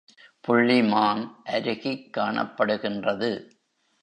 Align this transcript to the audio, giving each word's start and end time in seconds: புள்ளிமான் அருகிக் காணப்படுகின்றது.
புள்ளிமான் 0.47 1.21
அருகிக் 1.43 2.17
காணப்படுகின்றது. 2.17 3.31